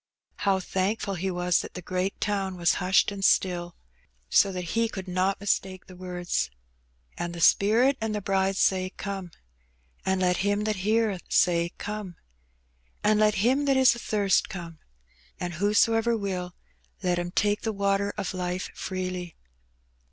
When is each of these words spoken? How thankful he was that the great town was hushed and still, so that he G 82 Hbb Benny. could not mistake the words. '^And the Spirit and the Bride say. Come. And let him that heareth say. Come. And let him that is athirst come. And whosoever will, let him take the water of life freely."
How 0.37 0.59
thankful 0.59 1.13
he 1.13 1.29
was 1.29 1.59
that 1.59 1.75
the 1.75 1.81
great 1.83 2.19
town 2.19 2.57
was 2.57 2.73
hushed 2.81 3.11
and 3.11 3.23
still, 3.23 3.75
so 4.31 4.51
that 4.51 4.61
he 4.61 4.65
G 4.65 4.69
82 4.69 4.71
Hbb 4.71 4.73
Benny. 4.73 4.89
could 4.89 5.07
not 5.07 5.39
mistake 5.39 5.85
the 5.85 5.95
words. 5.95 6.49
'^And 7.19 7.33
the 7.33 7.39
Spirit 7.39 7.97
and 8.01 8.15
the 8.15 8.19
Bride 8.21 8.55
say. 8.57 8.89
Come. 8.97 9.29
And 10.03 10.19
let 10.19 10.37
him 10.37 10.63
that 10.63 10.77
heareth 10.77 11.25
say. 11.29 11.73
Come. 11.77 12.15
And 13.03 13.19
let 13.19 13.35
him 13.45 13.65
that 13.65 13.77
is 13.77 13.95
athirst 13.95 14.49
come. 14.49 14.79
And 15.39 15.53
whosoever 15.53 16.17
will, 16.17 16.55
let 17.03 17.19
him 17.19 17.29
take 17.29 17.61
the 17.61 17.71
water 17.71 18.11
of 18.17 18.33
life 18.33 18.71
freely." 18.73 19.35